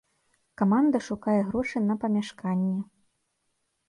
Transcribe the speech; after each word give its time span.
Каманда 0.59 1.01
шукае 1.07 1.35
грошы 1.49 1.77
на 1.89 1.97
памяшканне. 2.05 2.79